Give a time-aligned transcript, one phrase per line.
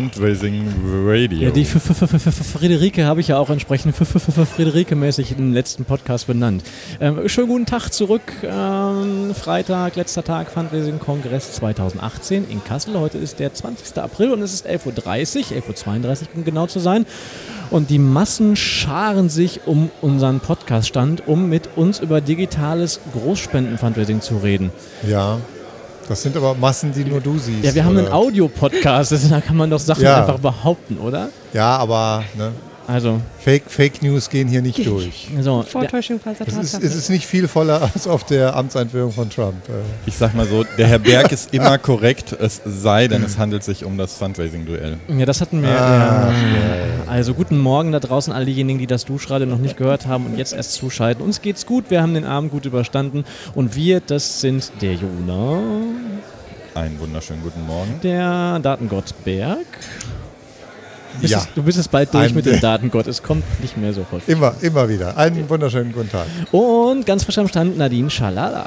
[0.00, 0.66] Fundraising
[1.04, 1.40] Radio.
[1.40, 5.84] Ja, die F -F -F -F Friederike habe ich ja auch entsprechend Friederike-mäßig im letzten
[5.84, 6.62] Podcast benannt.
[7.02, 8.22] Ähm, schönen guten Tag zurück.
[8.42, 12.98] Ähm, Freitag, letzter Tag Fundraising-Kongress 2018 in Kassel.
[12.98, 13.98] Heute ist der 20.
[13.98, 17.04] April und es ist 11.30 Uhr, 11.32 Uhr, um genau zu sein.
[17.70, 24.38] Und die Massen scharen sich um unseren Podcast-Stand, um mit uns über digitales Großspenden-Fundraising zu
[24.38, 24.70] reden.
[25.06, 25.40] Ja.
[26.10, 27.62] Das sind aber Massen, die nur du siehst.
[27.62, 28.06] Ja, wir haben oder?
[28.06, 30.18] einen Audio-Podcast, da kann man doch Sachen ja.
[30.18, 31.28] einfach behaupten, oder?
[31.52, 32.50] Ja, aber ne,
[32.90, 35.28] also Fake, Fake News gehen hier nicht durch.
[35.40, 39.30] So, Vortäuschung falscher es ist, es ist nicht viel voller als auf der Amtseinführung von
[39.30, 39.68] Trump.
[39.68, 39.72] Äh.
[40.06, 43.62] Ich sag mal so, der Herr Berg ist immer korrekt, es sei denn, es handelt
[43.62, 44.98] sich um das Fundraising-Duell.
[45.08, 45.70] Ja, das hatten wir.
[45.70, 47.04] Ah, ja.
[47.06, 50.36] Also guten Morgen da draußen, all diejenigen, die das Duschrade noch nicht gehört haben und
[50.36, 51.24] jetzt erst zuschalten.
[51.24, 55.60] Uns geht's gut, wir haben den Abend gut überstanden und wir, das sind der Jona.
[56.74, 58.00] Einen wunderschönen guten Morgen.
[58.02, 59.66] Der Datengott Berg.
[61.20, 61.38] Bist, ja.
[61.38, 63.06] es, du bist es bald durch Ein mit dem Datengott.
[63.06, 64.28] Es kommt nicht mehr so häufig.
[64.28, 65.16] Immer, immer wieder.
[65.16, 66.26] Einen wunderschönen guten Tag.
[66.52, 68.66] Und ganz frisch am Stand Nadine Schalala.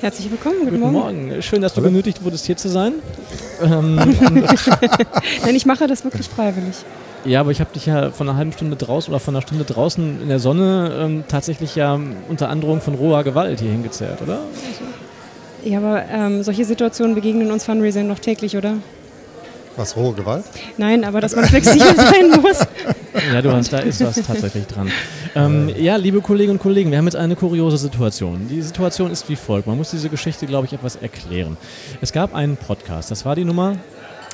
[0.00, 1.28] Herzlich willkommen, guten, guten Morgen.
[1.28, 1.42] Morgen.
[1.42, 1.90] Schön, dass du Hallo.
[1.90, 2.94] genötigt wurdest, hier zu sein.
[3.62, 3.96] ähm,
[5.44, 6.76] Nein, ich mache das wirklich freiwillig.
[7.24, 9.64] Ja, aber ich habe dich ja von einer halben Stunde draußen oder von einer Stunde
[9.64, 14.40] draußen in der Sonne ähm, tatsächlich ja unter Androhung von roher Gewalt hier hingezerrt, oder?
[15.64, 18.74] Ja, aber ähm, solche Situationen begegnen uns Fundraisern noch täglich, oder?
[19.76, 20.44] Was, rohe Gewalt?
[20.76, 22.60] Nein, aber dass man flexibel sein muss.
[23.32, 24.90] Ja, du hast, da ist was tatsächlich dran.
[25.34, 28.46] Ähm, ja, liebe Kolleginnen und Kollegen, wir haben jetzt eine kuriose Situation.
[28.48, 29.66] Die Situation ist wie folgt.
[29.66, 31.56] Man muss diese Geschichte, glaube ich, etwas erklären.
[32.00, 33.76] Es gab einen Podcast, das war die Nummer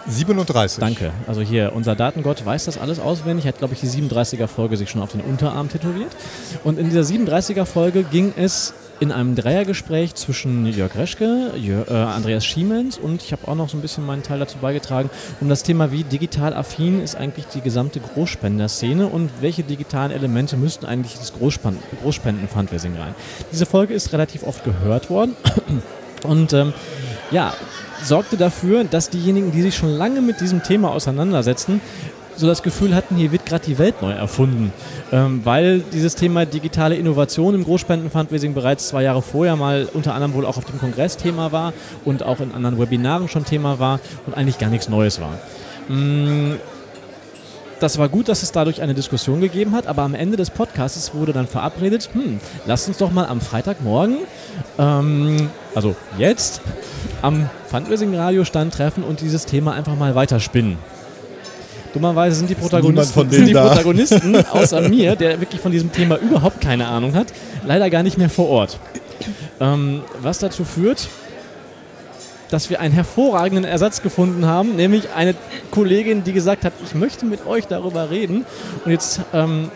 [0.07, 0.79] 37.
[0.81, 1.13] Danke.
[1.27, 5.03] Also hier, unser Datengott weiß das alles auswendig, hat, glaube ich, die 37er-Folge sich schon
[5.03, 6.11] auf den Unterarm tätowiert.
[6.65, 12.45] Und in dieser 37er-Folge ging es in einem Dreiergespräch zwischen Jörg Reschke, Jör, äh, Andreas
[12.45, 15.09] Schiemens und ich habe auch noch so ein bisschen meinen Teil dazu beigetragen,
[15.41, 20.59] um das Thema, wie digital affin ist eigentlich die gesamte Großspenderszene und welche digitalen Elemente
[20.59, 23.15] müssten eigentlich das Großspenden-Fundraising rein.
[23.51, 25.35] Diese Folge ist relativ oft gehört worden
[26.23, 26.75] und ähm,
[27.31, 27.55] ja,
[28.03, 31.81] sorgte dafür, dass diejenigen, die sich schon lange mit diesem Thema auseinandersetzen,
[32.41, 34.73] so das Gefühl hatten, hier wird gerade die Welt neu erfunden,
[35.13, 40.35] ähm, weil dieses Thema digitale Innovation im Großspenden-Fundraising bereits zwei Jahre vorher mal unter anderem
[40.35, 41.73] wohl auch auf dem Kongress Thema war
[42.05, 45.39] und auch in anderen Webinaren schon Thema war und eigentlich gar nichts Neues war.
[45.89, 46.55] Mm,
[47.81, 51.15] das war gut, dass es dadurch eine Diskussion gegeben hat, aber am Ende des Podcasts
[51.15, 54.19] wurde dann verabredet, hm, lasst uns doch mal am Freitagmorgen,
[54.79, 56.61] ähm, also jetzt,
[57.23, 60.77] am Fundraising-Radio-Stand treffen und dieses Thema einfach mal weiterspinnen.
[61.93, 66.61] Dummerweise sind die Protagonisten, sind die Protagonisten außer mir, der wirklich von diesem Thema überhaupt
[66.61, 67.29] keine Ahnung hat,
[67.67, 68.79] leider gar nicht mehr vor Ort.
[69.61, 71.09] Ähm, was dazu führt,
[72.51, 75.35] dass wir einen hervorragenden Ersatz gefunden haben, nämlich eine
[75.71, 78.45] Kollegin, die gesagt hat, ich möchte mit euch darüber reden.
[78.85, 79.71] Und jetzt ähm,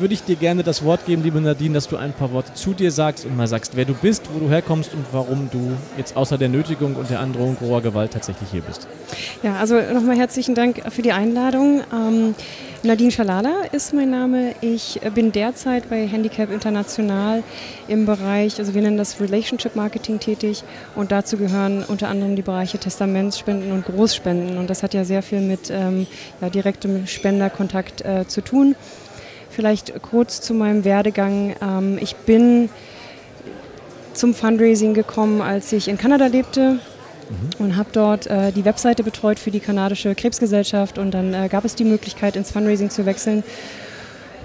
[0.00, 2.72] würde ich dir gerne das Wort geben, liebe Nadine, dass du ein paar Worte zu
[2.72, 6.16] dir sagst und mal sagst, wer du bist, wo du herkommst und warum du jetzt
[6.16, 8.86] außer der Nötigung und der Androhung roher Gewalt tatsächlich hier bist.
[9.42, 11.82] Ja, also nochmal herzlichen Dank für die Einladung.
[11.92, 12.34] Ähm,
[12.82, 14.54] Nadine Schalala ist mein Name.
[14.60, 17.42] Ich bin derzeit bei Handicap International
[17.88, 22.42] im Bereich, also wir nennen das Relationship Marketing tätig und dazu gehören unter anderem die
[22.42, 26.06] Bereiche Testamentsspenden und Großspenden und das hat ja sehr viel mit ähm,
[26.42, 28.76] ja, direktem Spenderkontakt äh, zu tun.
[29.54, 31.54] Vielleicht kurz zu meinem Werdegang.
[31.62, 32.68] Ähm, ich bin
[34.12, 37.50] zum Fundraising gekommen, als ich in Kanada lebte mhm.
[37.58, 41.64] und habe dort äh, die Webseite betreut für die kanadische Krebsgesellschaft und dann äh, gab
[41.64, 43.44] es die Möglichkeit, ins Fundraising zu wechseln.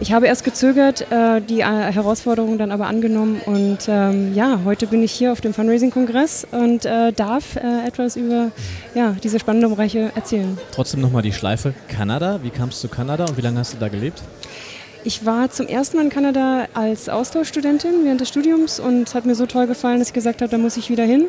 [0.01, 4.87] Ich habe erst gezögert, äh, die äh, Herausforderung dann aber angenommen und ähm, ja, heute
[4.87, 8.51] bin ich hier auf dem Fundraising-Kongress und äh, darf äh, etwas über
[8.95, 10.57] ja, diese spannenden Bereiche erzählen.
[10.71, 12.39] Trotzdem nochmal die Schleife Kanada.
[12.43, 14.21] Wie kamst du zu Kanada und wie lange hast du da gelebt?
[15.05, 19.25] Ich war zum ersten Mal in Kanada als Austauschstudentin während des Studiums und es hat
[19.25, 21.27] mir so toll gefallen, dass ich gesagt habe, da muss ich wieder hin.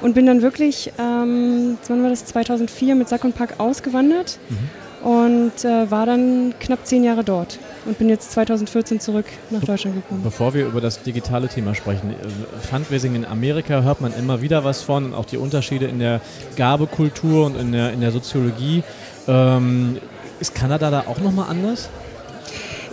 [0.00, 5.08] Und bin dann wirklich, ähm, wann war das, 2004 mit Sack und Pack ausgewandert mhm.
[5.08, 9.94] und äh, war dann knapp zehn Jahre dort und bin jetzt 2014 zurück nach Deutschland
[9.96, 10.22] gekommen.
[10.24, 14.64] Bevor wir über das digitale Thema sprechen, äh, Fundraising in Amerika hört man immer wieder
[14.64, 16.20] was von und auch die Unterschiede in der
[16.56, 18.82] Gabekultur und in der, in der Soziologie.
[19.28, 19.98] Ähm,
[20.40, 21.88] ist Kanada da auch nochmal anders?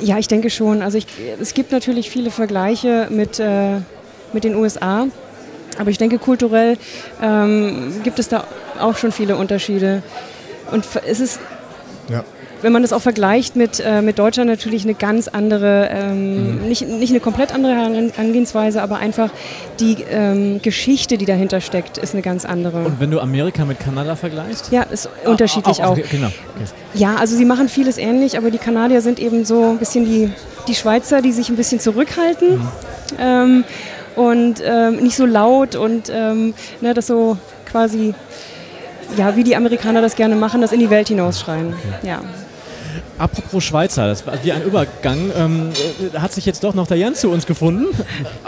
[0.01, 0.81] Ja, ich denke schon.
[0.81, 1.07] Also ich,
[1.39, 3.77] es gibt natürlich viele Vergleiche mit, äh,
[4.33, 5.07] mit den USA,
[5.77, 6.77] aber ich denke kulturell
[7.21, 8.45] ähm, gibt es da
[8.79, 10.03] auch schon viele Unterschiede.
[10.71, 11.39] Und es ist
[12.09, 12.23] ja.
[12.61, 16.87] Wenn man das auch vergleicht mit, äh, mit Deutschland, natürlich eine ganz andere, ähm, nicht,
[16.87, 19.29] nicht eine komplett andere Herangehensweise, aber einfach
[19.79, 22.85] die ähm, Geschichte, die dahinter steckt, ist eine ganz andere.
[22.85, 24.71] Und wenn du Amerika mit Kanada vergleichst?
[24.71, 25.91] Ja, ist unterschiedlich auch.
[25.91, 26.27] okay, Genau.
[26.27, 26.65] Okay.
[26.95, 30.31] Ja, also sie machen vieles ähnlich, aber die Kanadier sind eben so ein bisschen die,
[30.67, 32.61] die Schweizer, die sich ein bisschen zurückhalten.
[33.19, 33.63] Ähm,
[34.15, 38.13] und ähm, nicht so laut und ähm, ne, das so quasi,
[39.15, 41.73] ja, wie die Amerikaner das gerne machen, das in die Welt hinausschreien.
[42.03, 42.19] Ja.
[43.19, 45.29] Apropos Schweizer, das war wie ein Übergang.
[45.37, 45.69] Ähm,
[46.13, 47.85] äh, hat sich jetzt doch noch der Jan zu uns gefunden?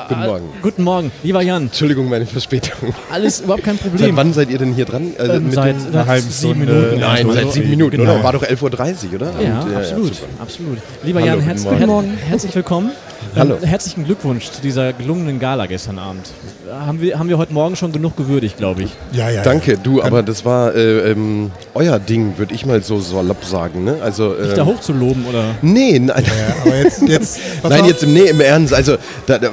[0.07, 0.45] Guten Morgen.
[0.45, 1.63] Äh, guten Morgen, lieber Jan.
[1.63, 2.93] Entschuldigung, meine Verspätung.
[3.11, 4.15] Alles überhaupt kein Seit Problem.
[4.15, 5.11] wann seid ihr denn hier dran?
[5.19, 6.73] Also Ähm, mit seit dem- einer halben sieben Stunde.
[6.73, 6.99] Minuten.
[7.01, 8.13] Nein, seit sieben Minuten, Genau.
[8.15, 8.23] oder?
[8.23, 9.31] War doch 11.30 Uhr, oder?
[9.41, 10.27] Ja, Und, äh, absolut, super.
[10.39, 10.77] absolut.
[11.03, 12.17] Lieber Hallo, Jan, guten herz her Morgen.
[12.29, 12.91] herzlich willkommen.
[13.35, 13.55] Hallo.
[13.61, 16.27] Ähm, herzlichen Glückwunsch zu dieser gelungenen Gala gestern Abend.
[16.69, 18.91] Haben wir, haben wir heute Morgen schon genug gewürdigt, glaube ich.
[19.13, 19.41] Ja, ja.
[19.43, 23.83] Danke, du, aber das war äh, ähm, euer Ding, würde ich mal so salopp sagen.
[23.83, 23.97] Ne?
[24.01, 25.43] Also, Dich ähm, da hochzuloben oder?
[25.61, 28.73] Nee, nein, Ja, aber jetzt, jetzt nein jetzt im, nee, im Ernst.
[28.73, 29.49] Also, da, da,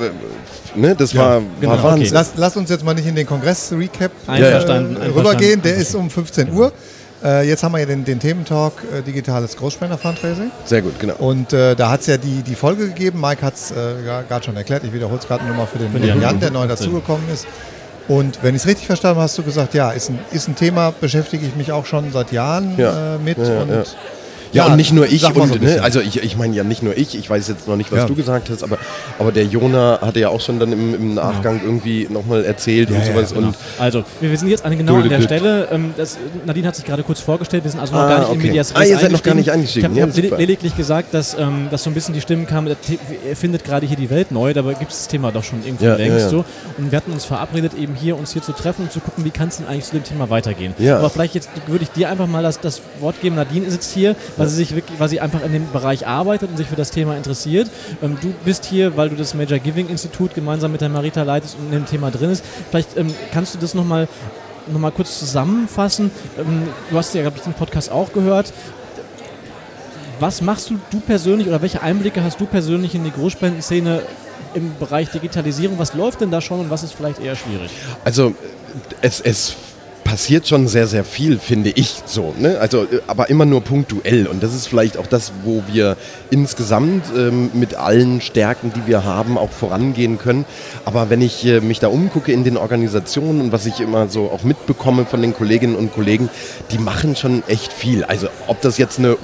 [0.75, 2.07] ne, das Ja, war, genau, war Wahnsinn.
[2.07, 2.15] okay.
[2.15, 5.63] lass, lass uns jetzt mal nicht in den Kongress-Recap äh, rübergehen.
[5.63, 6.73] Der ist um 15 Uhr.
[7.25, 10.51] Äh, jetzt haben wir ja den, den Thementalk äh, Digitales Großspender-Fundraising.
[10.65, 11.15] Sehr gut, genau.
[11.19, 13.21] Und äh, da hat es ja die, die Folge gegeben.
[13.21, 13.75] Mike hat es äh,
[14.29, 14.85] gerade schon erklärt.
[14.85, 16.39] Ich wiederhole es gerade nochmal für den Für den Jan.
[16.39, 17.47] Der neu dazugekommen ist.
[18.07, 20.55] Und wenn ich es richtig verstanden habe, hast du gesagt, ja, ist ein, ist ein
[20.57, 23.17] Thema, beschäftige ich mich auch schon seit Jahren Ja.
[23.17, 23.37] äh, mit.
[23.37, 23.97] Ja, ja, und
[24.53, 24.65] ja.
[24.67, 26.97] Ja, und nicht nur ich, und, so ne, also ich, ich meine ja nicht nur
[26.97, 28.07] ich, ich weiß jetzt noch nicht, was Ja.
[28.07, 28.79] du gesagt hast, aber,
[29.19, 32.97] aber der Jona hatte ja auch schon dann im, im Nachgang irgendwie nochmal erzählt und
[32.97, 33.33] Ja, ja, sowas.
[33.35, 33.49] Genau.
[33.49, 35.21] Und Also, wir, wir sind jetzt an, genau an der.
[35.23, 35.69] Stelle.
[35.71, 36.17] Ähm, das,
[36.47, 37.65] Nadine hat sich gerade kurz vorgestellt.
[37.65, 38.47] Wir sind also noch Ah, gar nicht in okay.
[38.49, 39.87] Medias Ah, Res ihr seid noch gar nicht Ich eingestiegen.
[39.89, 42.75] habe Ja, hab lediglich gesagt, dass, ähm, dass so ein bisschen die Stimmen kamen,
[43.29, 45.85] er findet gerade hier die Welt neu, dabei gibt es das Thema doch schon irgendwie
[45.85, 46.29] Ja, längst ja, ja.
[46.31, 46.45] so.
[46.79, 49.31] Und wir hatten uns verabredet, eben hier uns hier zu treffen und zu gucken, wie
[49.31, 50.75] kann es denn eigentlich zu dem Thema weitergehen.
[50.79, 50.99] Ja.
[50.99, 53.37] Aber vielleicht jetzt würde ich dir einfach mal das, das Wort geben.
[53.37, 56.57] Nadine sitzt hier, weil sie sich wirklich, weil sie einfach in dem Bereich arbeitet und
[56.57, 57.71] sich für das Thema interessiert.
[58.03, 61.57] Ähm, du bist hier, weil du das Major Giving Institut gemeinsam mit der Marita leitest
[61.59, 62.45] und in dem Thema drin ist.
[62.71, 64.09] Vielleicht ähm, kannst du das nochmal
[64.67, 66.11] noch mal kurz zusammenfassen.
[66.39, 68.53] Ähm, du hast ja, glaube ich, den Podcast auch gehört.
[70.21, 74.03] Was machst du, du persönlich oder welche Einblicke hast du persönlich in die Großspendenszene
[74.55, 75.79] im Bereich Digitalisierung?
[75.79, 77.71] Was läuft denn da schon und was ist vielleicht eher schwierig?
[78.05, 78.35] Also
[79.01, 79.57] es, es
[80.09, 82.35] passiert schon sehr, sehr viel, finde ich so.
[82.39, 82.59] Ne?
[82.59, 84.27] Also, äh, aber immer nur punktuell.
[84.27, 85.99] Und das ist vielleicht auch das, wo wir
[86.31, 90.47] insgesamt ähm, mit allen Stärken, die wir haben, auch vorangehen können.
[90.87, 94.31] Aber wenn ich äh, mich da umgucke in den Organisationen und was ich immer so
[94.31, 96.31] auch mitbekomme von den Kolleginnen und Kollegen,
[96.73, 98.03] die machen schon echt viel.
[98.05, 99.15] Also ob das jetzt eine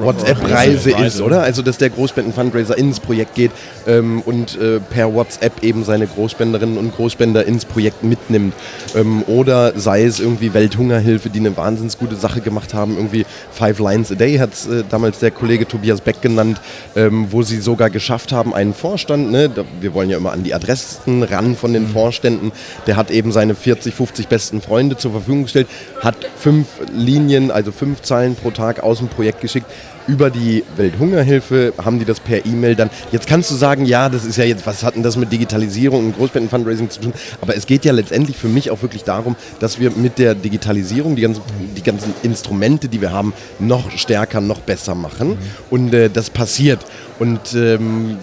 [0.00, 1.22] WhatsApp-Reise ist, Reise.
[1.24, 1.42] oder?
[1.42, 3.50] Also dass der Großspenden-Fundraiser ins Projekt geht
[3.86, 8.54] ähm, und äh, per WhatsApp eben seine Großspenderinnen und Großspender ins Projekt mitnimmt.
[8.94, 13.78] Ähm, oder sei es irgendwie Welthungerhilfe, die eine wahnsinns gute Sache gemacht haben, irgendwie Five
[13.78, 16.60] Lines a Day hat es äh, damals der Kollege Tobias Beck genannt,
[16.96, 20.42] ähm, wo sie sogar geschafft haben, einen Vorstand, ne, da, wir wollen ja immer an
[20.42, 22.52] die Adressen ran von den Vorständen,
[22.86, 25.68] der hat eben seine 40, 50 besten Freunde zur Verfügung gestellt,
[26.00, 29.66] hat fünf Linien, also fünf Zeilen pro Tag aus dem Projekt geschickt.
[30.08, 32.88] Über die Welthungerhilfe haben die das per E-Mail dann.
[33.12, 36.06] Jetzt kannst du sagen, ja, das ist ja jetzt, was hat denn das mit Digitalisierung
[36.06, 37.12] und Großspenden-Fundraising zu tun?
[37.42, 41.14] Aber es geht ja letztendlich für mich auch wirklich darum, dass wir mit der Digitalisierung
[41.14, 41.42] die ganzen,
[41.76, 45.36] die ganzen Instrumente, die wir haben, noch stärker, noch besser machen.
[45.68, 46.80] Und äh, das passiert.
[47.18, 48.16] Und ähm,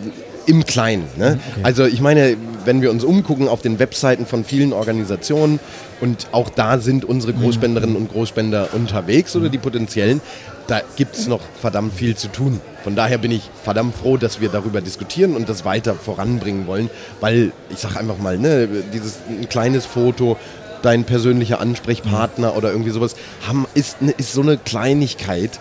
[0.47, 1.05] im Kleinen.
[1.17, 1.39] Ne?
[1.63, 5.59] Also ich meine, wenn wir uns umgucken auf den Webseiten von vielen Organisationen
[6.01, 10.21] und auch da sind unsere Großspenderinnen und Großspender unterwegs oder die potenziellen,
[10.67, 12.59] da gibt es noch verdammt viel zu tun.
[12.83, 16.89] Von daher bin ich verdammt froh, dass wir darüber diskutieren und das weiter voranbringen wollen,
[17.21, 20.37] weil ich sage einfach mal, ne, dieses ein kleines Foto,
[20.81, 23.15] dein persönlicher Ansprechpartner oder irgendwie sowas,
[23.47, 25.59] haben, ist, ne- ist so eine Kleinigkeit,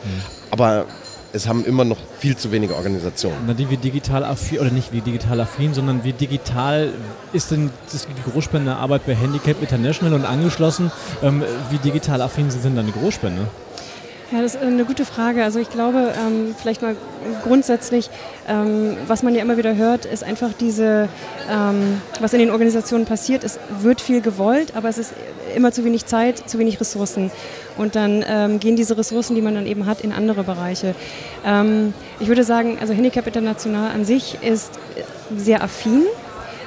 [0.51, 0.87] aber
[1.35, 3.47] es haben immer noch viel zu wenige Organisationen.
[3.47, 6.93] Nadine, wie digital affin, oder nicht wie digital affin, sondern wie digital
[7.33, 10.93] ist denn das, die Großspenderarbeit bei Handicap International und angeschlossen?
[11.23, 13.49] Ähm, wie digital affin sind denn deine Großspender?
[14.35, 15.45] Ja, das ist eine gute Frage.
[15.45, 16.97] Also ich glaube, ähm, vielleicht mal
[17.45, 18.11] grundsätzlich,
[18.49, 21.09] ähm, was man ja immer wieder hört, ist einfach diese,
[21.49, 23.45] ähm, was in den Organisationen passiert.
[23.45, 25.13] Es wird viel gewollt, aber es ist
[25.55, 27.31] immer zu wenig Zeit, zu wenig Ressourcen.
[27.77, 30.97] Und dann ähm, gehen diese Ressourcen, die man dann eben hat, in andere Bereiche.
[31.47, 34.73] Ähm, ich würde sagen, also Handicap International an sich ist
[35.37, 36.03] sehr affin.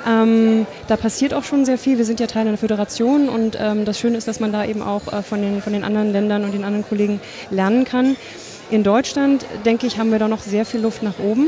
[0.07, 1.97] Ähm, da passiert auch schon sehr viel.
[1.97, 4.81] Wir sind ja Teil einer Föderation und ähm, das Schöne ist, dass man da eben
[4.81, 8.15] auch äh, von, den, von den anderen Ländern und den anderen Kollegen lernen kann.
[8.69, 11.47] In Deutschland, denke ich, haben wir da noch sehr viel Luft nach oben.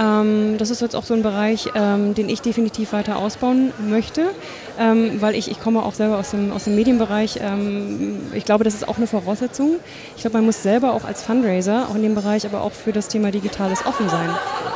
[0.00, 4.30] Ähm, das ist jetzt auch so ein Bereich, ähm, den ich definitiv weiter ausbauen möchte,
[4.78, 7.38] ähm, weil ich, ich komme auch selber aus dem, aus dem Medienbereich.
[7.42, 9.76] Ähm, ich glaube, das ist auch eine Voraussetzung.
[10.16, 12.92] Ich glaube, man muss selber auch als Fundraiser, auch in dem Bereich, aber auch für
[12.92, 14.30] das Thema Digitales offen sein.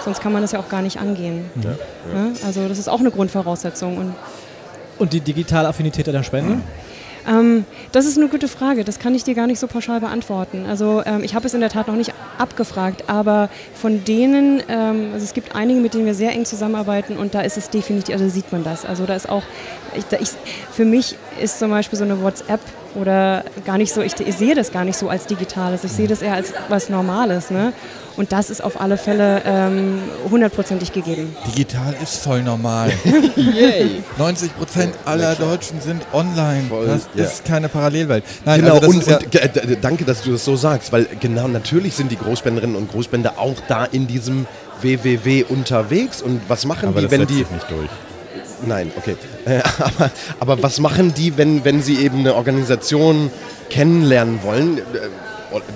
[0.04, 1.44] Sonst kann man das ja auch gar nicht angehen.
[1.62, 2.26] Ja, ja.
[2.44, 3.96] Also das ist auch eine Grundvoraussetzung.
[3.96, 4.14] Und,
[4.98, 6.60] Und die digitale Affinität der Spende?
[7.28, 8.84] Ähm, das ist eine gute Frage.
[8.84, 10.66] Das kann ich dir gar nicht so pauschal beantworten.
[10.66, 15.10] Also ähm, ich habe es in der Tat noch nicht abgefragt, aber von denen, ähm,
[15.12, 18.14] also es gibt einige, mit denen wir sehr eng zusammenarbeiten und da ist es definitiv,
[18.14, 18.84] also sieht man das.
[18.84, 19.42] Also da ist auch,
[19.94, 20.30] ich, ich,
[20.72, 22.60] für mich ist zum Beispiel so eine WhatsApp
[22.94, 26.08] oder gar nicht so, ich, ich, sehe das gar nicht so als Digitales, ich sehe
[26.08, 27.50] das eher als was Normales.
[27.50, 27.72] Ne?
[28.16, 29.98] Und das ist auf alle Fälle ähm,
[30.30, 31.34] hundertprozentig gegeben.
[31.46, 32.92] Digital ist voll normal.
[34.18, 36.64] 90 Prozent aller Deutschen sind online.
[36.68, 37.24] Voll, das ja.
[37.24, 38.24] ist keine Parallelwelt.
[38.44, 41.94] Nein, genau, also und, und äh, danke, dass du das so sagst, weil genau natürlich
[41.94, 44.46] sind die Großspenderinnen und Großspender auch da in diesem
[44.82, 46.20] WWW unterwegs.
[46.20, 47.34] Und was machen Aber die, wenn die.
[47.34, 47.88] nicht durch.
[48.66, 49.16] Nein, okay.
[49.44, 53.30] Äh, aber, aber was machen die, wenn, wenn sie eben eine Organisation
[53.70, 54.78] kennenlernen wollen?
[54.78, 54.82] Äh,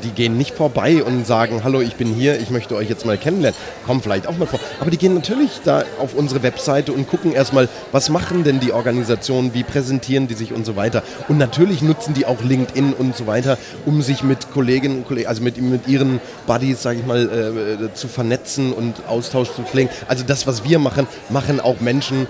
[0.03, 3.19] die gehen nicht vorbei und sagen, hallo, ich bin hier, ich möchte euch jetzt mal
[3.19, 3.59] kennenlernen.
[3.87, 4.61] Kommen vielleicht auch mal vor.
[4.81, 8.73] Aber die gehen natürlich da auf unsere Webseite und gucken erstmal, was machen denn die
[8.73, 11.03] Organisationen, wie präsentieren die sich und so weiter.
[11.29, 15.29] Und natürlich nutzen die auch LinkedIn und so weiter, um sich mit Kolleginnen und Kollegen,
[15.29, 19.91] also mit, mit ihren Buddies, sage ich mal, äh, zu vernetzen und Austausch zu pflegen.
[20.09, 22.27] Also das, was wir machen, machen auch Menschen,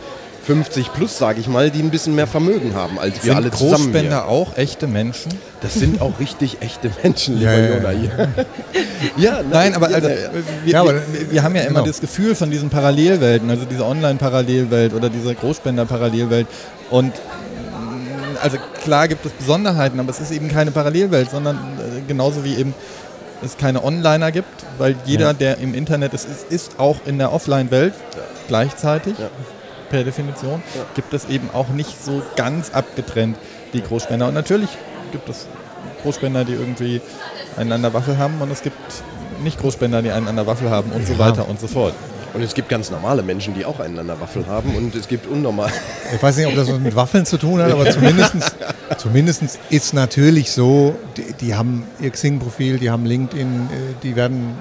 [0.46, 3.50] 50 plus, sage ich mal, die ein bisschen mehr Vermögen haben als wir sind alle
[3.50, 3.70] zusammen.
[3.70, 5.32] Sind Großspender auch echte Menschen?
[5.60, 7.90] Das sind auch richtig echte Menschen, lieber ja, Jona.
[7.90, 8.10] Ja,
[9.16, 11.86] ja nein, nein, aber, also, wir, ja, aber wir, wir, haben ja immer genau.
[11.86, 16.46] das Gefühl von diesen Parallelwelten, also diese Online-Parallelwelt oder diese Großspender-Parallelwelt.
[16.90, 22.02] Und mm, also klar gibt es Besonderheiten, aber es ist eben keine Parallelwelt, sondern äh,
[22.06, 22.72] genauso wie eben
[23.42, 27.32] es keine Onliner gibt, weil jeder, der im Internet ist, ist, ist auch in der
[27.32, 27.94] Offline-Welt
[28.46, 29.14] gleichzeitig
[29.88, 30.82] per Definition, ja.
[30.94, 33.36] gibt es eben auch nicht so ganz abgetrennt
[33.72, 34.28] die Großspender.
[34.28, 34.70] Und natürlich
[35.12, 35.46] gibt es
[36.02, 37.00] Großspender, die irgendwie
[37.56, 38.76] einen an der Waffel haben und es gibt
[39.42, 41.06] nicht Großspender, die einen an der Waffel haben und ja.
[41.06, 41.94] so weiter und so fort.
[42.34, 45.08] Und es gibt ganz normale Menschen, die auch einen an der Waffel haben und es
[45.08, 45.70] gibt unnormal.
[46.14, 48.34] Ich weiß nicht, ob das was mit Waffeln zu tun hat, aber zumindest,
[48.98, 54.58] zumindest ist natürlich so, die, die haben ihr Xing-Profil, die haben LinkedIn, äh, die werden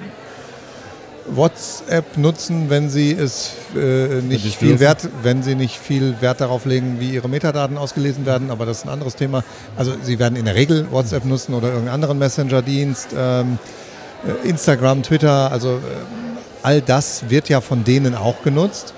[1.28, 6.64] WhatsApp nutzen, wenn sie es äh, nicht viel Wert, wenn sie nicht viel Wert darauf
[6.64, 9.44] legen, wie ihre Metadaten ausgelesen werden, aber das ist ein anderes Thema.
[9.76, 13.58] Also sie werden in der Regel WhatsApp nutzen oder irgendeinen anderen Messenger-Dienst, ähm,
[14.24, 15.80] äh, Instagram, Twitter, also äh,
[16.62, 18.94] all das wird ja von denen auch genutzt.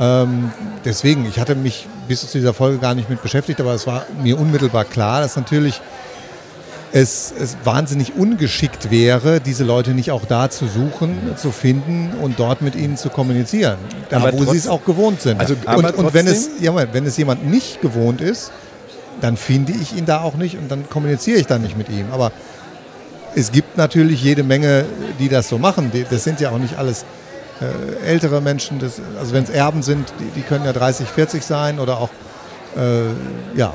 [0.00, 0.50] Ähm,
[0.84, 4.06] deswegen, ich hatte mich bis zu dieser Folge gar nicht mit beschäftigt, aber es war
[4.22, 5.80] mir unmittelbar klar, dass natürlich
[6.94, 12.38] es, es wahnsinnig ungeschickt wäre, diese Leute nicht auch da zu suchen, zu finden und
[12.38, 13.78] dort mit ihnen zu kommunizieren,
[14.10, 15.40] da aber wo sie es auch gewohnt sind.
[15.40, 18.52] Also, und, und wenn, es, ja, wenn es jemand nicht gewohnt ist,
[19.20, 22.06] dann finde ich ihn da auch nicht und dann kommuniziere ich da nicht mit ihm.
[22.12, 22.30] Aber
[23.34, 24.84] es gibt natürlich jede Menge,
[25.18, 25.90] die das so machen.
[26.10, 27.04] Das sind ja auch nicht alles
[27.60, 28.78] äh, ältere Menschen.
[28.78, 32.10] Das, also wenn es Erben sind, die, die, können ja 30, 40 sein oder auch,
[32.76, 33.74] äh, ja.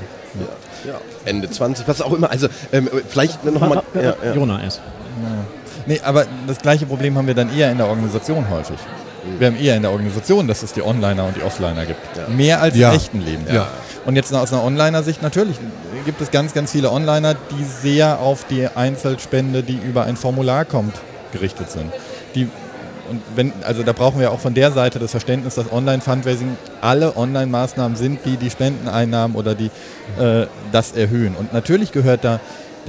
[0.87, 0.99] Ja.
[1.25, 2.29] Ende 20, was auch immer.
[2.29, 3.83] Also ähm, vielleicht nochmal.
[3.93, 4.33] Ja, ja.
[4.33, 4.81] Jona erst.
[5.85, 8.77] Nee, aber das gleiche Problem haben wir dann eher in der Organisation häufig.
[9.37, 11.99] Wir haben eher in der Organisation, dass es die Onliner und die Offliner gibt.
[12.15, 12.27] Ja.
[12.33, 12.89] Mehr als ja.
[12.89, 13.45] im echten Leben.
[13.51, 13.67] Ja.
[14.05, 15.57] Und jetzt aus einer Onliner-Sicht natürlich
[16.05, 20.65] gibt es ganz, ganz viele Onliner, die sehr auf die Einzelspende, die über ein Formular
[20.65, 20.95] kommt,
[21.31, 21.91] gerichtet sind.
[22.35, 22.47] Die
[23.09, 27.17] und wenn, also da brauchen wir auch von der Seite das Verständnis, dass Online-Fundraising alle
[27.17, 29.71] Online-Maßnahmen sind, die die Spendeneinnahmen oder die
[30.19, 31.35] äh, das erhöhen.
[31.35, 32.39] Und natürlich gehört da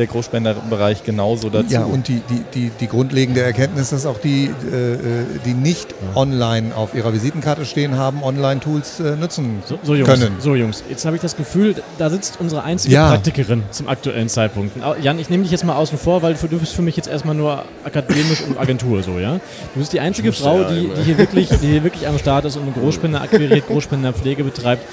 [0.00, 1.73] der Großspenderbereich genauso dazu.
[1.73, 4.97] Ja, und die, die, die, die grundlegende Erkenntnis ist auch die, äh,
[5.45, 10.37] die nicht online auf ihrer Visitenkarte stehen haben, Online-Tools äh, nutzen so, so Jungs, können.
[10.40, 13.11] So Jungs, jetzt habe ich das Gefühl, da sitzt unsere einzige ja.
[13.11, 14.76] Praktikerin zum aktuellen Zeitpunkt.
[15.02, 17.35] Jan, ich nehme dich jetzt mal außen vor, weil du bist für mich jetzt erstmal
[17.35, 19.35] nur akademisch und Agentur so, ja?
[19.75, 22.57] Du bist die einzige Frau, die, die, hier wirklich, die hier wirklich am Start ist
[22.57, 24.85] und Großspender akquiriert, Großspenderpflege betreibt.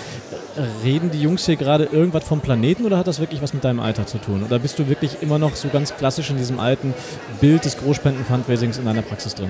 [0.83, 3.79] Reden die Jungs hier gerade irgendwas vom Planeten oder hat das wirklich was mit deinem
[3.79, 4.43] Alter zu tun?
[4.43, 6.93] Oder bist du wirklich immer noch so ganz klassisch in diesem alten
[7.41, 9.49] Bild des Großspenden-Fundraisings in deiner Praxis drin?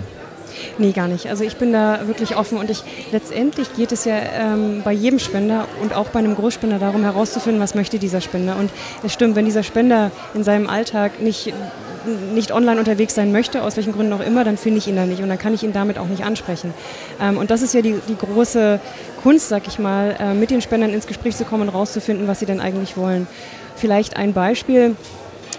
[0.78, 1.28] Nee, gar nicht.
[1.28, 5.20] Also ich bin da wirklich offen und ich letztendlich geht es ja ähm, bei jedem
[5.20, 8.58] Spender und auch bei einem Großspender darum herauszufinden, was möchte dieser Spender.
[8.58, 8.72] Und
[9.04, 11.54] es stimmt, wenn dieser Spender in seinem Alltag nicht
[12.34, 15.06] nicht online unterwegs sein möchte, aus welchen Gründen auch immer, dann finde ich ihn da
[15.06, 16.74] nicht und dann kann ich ihn damit auch nicht ansprechen.
[17.22, 18.80] Ähm, und das ist ja die, die große
[19.22, 22.40] Kunst, sag ich mal, äh, mit den Spendern ins Gespräch zu kommen und rauszufinden, was
[22.40, 23.28] sie denn eigentlich wollen.
[23.76, 24.96] Vielleicht ein Beispiel.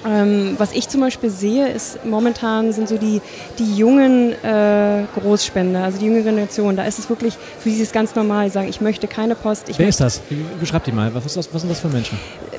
[0.07, 3.21] Ähm, was ich zum Beispiel sehe, ist momentan sind so die,
[3.59, 6.77] die jungen äh, Großspender, also die junge Generation.
[6.77, 8.47] Da ist es wirklich für sie ist ganz normal.
[8.47, 9.65] Die sagen, ich möchte keine Post.
[9.77, 10.21] Wer ist das?
[10.61, 11.13] Beschreib die mal.
[11.15, 12.19] Was, ist das, was sind das für Menschen?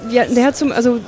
[0.10, 1.00] Ja, der hat zum, also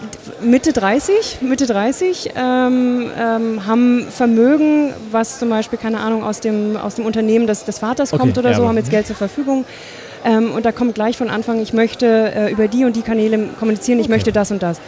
[0.42, 6.76] Mitte 30, Mitte 30 ähm, ähm, haben Vermögen, was zum Beispiel, keine Ahnung, aus dem,
[6.76, 9.16] aus dem Unternehmen des, des Vaters okay, kommt oder ja, so, haben jetzt Geld zur
[9.16, 9.66] Verfügung.
[10.24, 13.50] Ähm, und da kommt gleich von Anfang, ich möchte äh, über die und die Kanäle
[13.60, 14.14] kommunizieren, ich okay.
[14.14, 14.80] möchte das und das.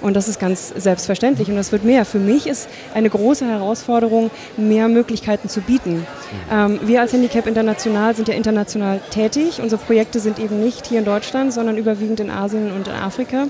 [0.00, 2.04] Und das ist ganz selbstverständlich und das wird mehr.
[2.04, 6.06] Für mich ist eine große Herausforderung, mehr Möglichkeiten zu bieten.
[6.52, 9.60] Ähm, wir als Handicap International sind ja international tätig.
[9.60, 13.46] Unsere Projekte sind eben nicht hier in Deutschland, sondern überwiegend in Asien und in Afrika.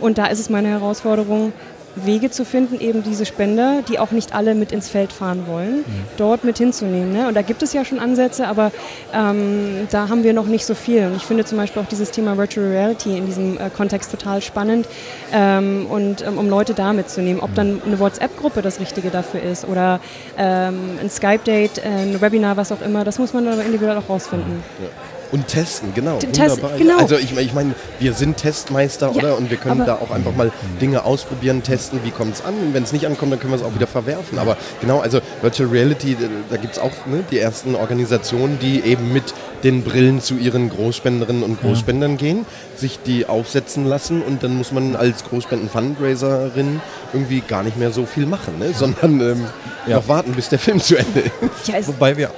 [0.00, 1.52] Und da ist es meine Herausforderung,
[1.96, 5.78] Wege zu finden, eben diese Spender, die auch nicht alle mit ins Feld fahren wollen,
[5.78, 6.04] mhm.
[6.16, 7.12] dort mit hinzunehmen.
[7.12, 7.28] Ne?
[7.28, 8.72] Und da gibt es ja schon Ansätze, aber
[9.12, 11.06] ähm, da haben wir noch nicht so viel.
[11.06, 14.42] Und ich finde zum Beispiel auch dieses Thema Virtual Reality in diesem äh, Kontext total
[14.42, 14.86] spannend
[15.32, 17.42] ähm, und ähm, um Leute da mitzunehmen.
[17.42, 20.00] Ob dann eine WhatsApp-Gruppe das Richtige dafür ist oder
[20.36, 24.62] ähm, ein Skype-Date, ein Webinar, was auch immer, das muss man aber individuell auch rausfinden.
[24.80, 25.13] Ja.
[25.34, 26.18] Und testen, genau.
[26.20, 26.98] Test, genau.
[26.98, 29.36] Also ich, ich meine, wir sind Testmeister, ja, oder?
[29.36, 32.54] Und wir können da auch einfach mal Dinge ausprobieren, testen, wie kommt es an.
[32.54, 34.38] Und wenn es nicht ankommt, dann können wir es auch wieder verwerfen.
[34.38, 36.16] Aber genau, also Virtual Reality,
[36.50, 40.70] da gibt es auch ne, die ersten Organisationen, die eben mit den Brillen zu ihren
[40.70, 42.16] Großspenderinnen und Großspendern ja.
[42.18, 46.80] gehen, sich die aufsetzen lassen und dann muss man als Großspenden-Fundraiserin
[47.12, 48.72] irgendwie gar nicht mehr so viel machen, ne?
[48.72, 49.44] sondern ähm,
[49.88, 49.96] ja.
[49.96, 51.66] noch warten, bis der Film zu Ende ist.
[51.66, 52.30] Ja, Wobei wir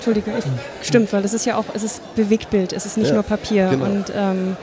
[0.00, 3.14] Entschuldige, ich, stimmt, weil das ist ja auch, es ist Bewegtbild, es ist nicht ja,
[3.14, 3.68] nur Papier.
[3.70, 3.84] Genau.
[3.84, 4.56] Und ähm,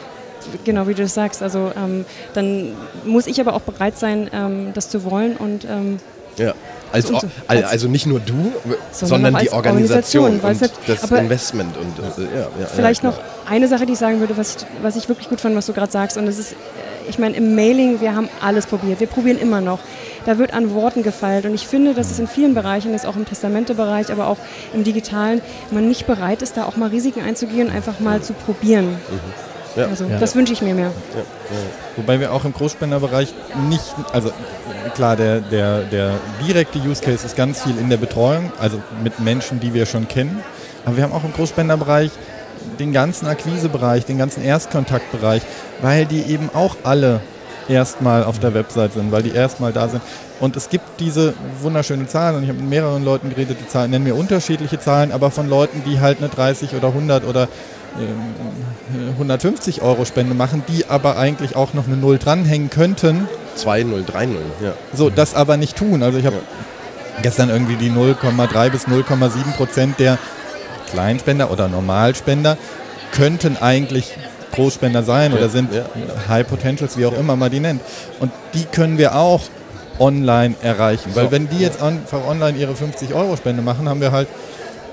[0.64, 2.72] genau wie du das sagst, also ähm, dann
[3.06, 6.00] muss ich aber auch bereit sein, ähm, das zu wollen und ähm,
[6.38, 6.56] ja.
[6.92, 7.12] Als,
[7.48, 8.52] als, also nicht nur du,
[8.92, 11.78] sondern, sondern die Organisation, Organisation und das Investment.
[11.78, 14.96] Und, äh, ja, ja, vielleicht noch eine Sache, die ich sagen würde, was ich, was
[14.96, 16.18] ich wirklich gut fand, was du gerade sagst.
[16.18, 16.56] Und das ist, äh,
[17.10, 19.00] ich meine, im Mailing, wir haben alles probiert.
[19.00, 19.80] Wir probieren immer noch
[20.28, 21.46] da wird an Worten gefeilt.
[21.46, 24.38] Und ich finde, dass es in vielen Bereichen ist, auch im Testamentebereich, aber auch
[24.74, 25.42] im Digitalen,
[25.72, 28.90] man nicht bereit ist, da auch mal Risiken einzugehen, einfach mal zu probieren.
[28.90, 29.57] Mhm.
[29.78, 29.88] Ja.
[29.88, 30.18] Also ja.
[30.18, 30.92] das wünsche ich mir mehr.
[31.16, 31.22] Ja.
[31.96, 33.34] Wobei wir auch im Großspenderbereich
[33.70, 34.32] nicht, also
[34.96, 36.14] klar, der, der, der
[36.46, 40.08] direkte Use Case ist ganz viel in der Betreuung, also mit Menschen, die wir schon
[40.08, 40.44] kennen.
[40.86, 42.12] Aber wir haben auch im Großspenderbereich
[42.80, 45.42] den ganzen Akquisebereich, den ganzen Erstkontaktbereich,
[45.82, 47.22] weil die eben auch alle
[47.70, 50.02] erstmal auf der Website sind, weil die erstmal da sind.
[50.40, 53.92] Und es gibt diese wunderschönen Zahlen und ich habe mit mehreren Leuten geredet, die Zahlen
[53.92, 57.48] nennen mir unterschiedliche Zahlen, aber von Leuten, die halt eine 30 oder 100 oder
[59.14, 63.28] 150 Euro Spende machen, die aber eigentlich auch noch eine Null dranhängen könnten.
[63.56, 64.74] 2, 0, 3, 0, ja.
[64.94, 66.04] So, das aber nicht tun.
[66.04, 67.22] Also ich habe ja.
[67.22, 70.18] gestern irgendwie die 0,3 bis 0,7 Prozent der
[70.92, 72.58] Kleinspender oder Normalspender
[73.12, 74.14] könnten eigentlich
[74.54, 75.86] Großspender sein ja, oder sind ja.
[76.28, 77.82] High Potentials, wie auch immer man die nennt.
[78.20, 79.42] Und die können wir auch
[80.00, 81.12] online erreichen.
[81.16, 81.32] Weil so.
[81.32, 84.28] wenn die jetzt einfach online ihre 50-Euro-Spende machen, haben wir halt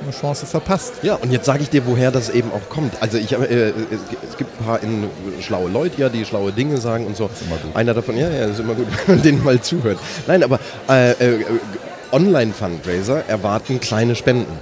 [0.05, 0.95] eine Chance verpasst.
[1.03, 2.95] Ja, und jetzt sage ich dir, woher das eben auch kommt.
[3.01, 3.73] Also ich, äh,
[4.29, 5.09] es gibt ein paar in,
[5.40, 7.31] schlaue Leute ja, die schlaue Dinge sagen und so.
[7.75, 9.99] Einer davon, ja, ja, ist immer gut, wenn man denen mal zuhört.
[10.27, 11.45] Nein, aber äh, äh,
[12.12, 14.53] Online-Fundraiser erwarten kleine Spenden.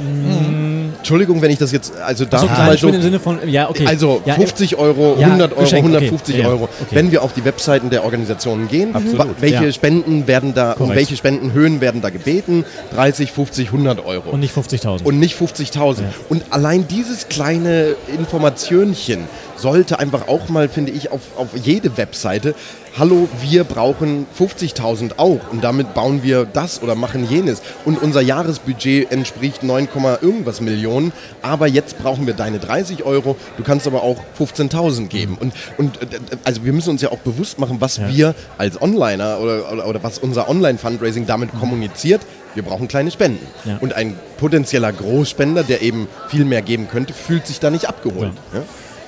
[0.00, 0.79] Mhm.
[1.00, 3.86] Entschuldigung, wenn ich das jetzt, also da so, mal so, im Sinne von, ja, okay.
[3.86, 6.46] Also ja, 50 Euro, ja, 100 Euro, Geschenk, 150 okay.
[6.46, 6.64] Euro.
[6.64, 6.86] Okay.
[6.90, 9.40] Wenn wir auf die Webseiten der Organisationen gehen, Absolut.
[9.40, 9.72] welche ja.
[9.72, 10.80] Spenden werden da, Korrekt.
[10.80, 12.64] um welche Spendenhöhen werden da gebeten?
[12.94, 14.30] 30, 50, 100 Euro.
[14.30, 15.04] Und nicht 50.000.
[15.04, 16.02] Und nicht 50.000.
[16.28, 19.26] Und allein dieses kleine Informationchen
[19.60, 22.54] sollte einfach auch mal, finde ich, auf, auf jede Webseite
[22.98, 28.20] hallo, wir brauchen 50.000 auch und damit bauen wir das oder machen jenes und unser
[28.20, 29.88] Jahresbudget entspricht 9,
[30.20, 35.36] irgendwas Millionen, aber jetzt brauchen wir deine 30 Euro, du kannst aber auch 15.000 geben
[35.40, 38.08] und, und äh, also wir müssen uns ja auch bewusst machen, was ja.
[38.08, 42.20] wir als Onliner oder, oder, oder was unser Online-Fundraising damit kommuniziert,
[42.54, 43.46] wir brauchen kleine Spenden.
[43.64, 43.78] Ja.
[43.80, 48.32] Und ein potenzieller Großspender, der eben viel mehr geben könnte, fühlt sich da nicht abgeholt.
[48.52, 48.62] Ja.